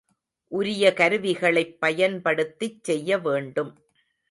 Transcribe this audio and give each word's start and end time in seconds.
உரிய 0.51 0.93
கருவிகளைப் 0.93 1.79
பயன்படுத்திச் 1.79 2.83
செய்யவேண்டும். 2.83 3.71